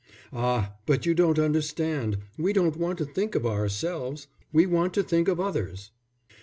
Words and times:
"Ah, 0.33 0.73
but 0.87 1.05
you 1.05 1.13
don't 1.13 1.37
understand, 1.37 2.17
we 2.35 2.53
don't 2.53 2.75
want 2.75 2.97
to 2.97 3.05
think 3.05 3.35
of 3.35 3.45
ourselves, 3.45 4.25
we 4.51 4.65
want 4.65 4.95
to 4.95 5.03
think 5.03 5.27
of 5.27 5.39
others." 5.39 5.91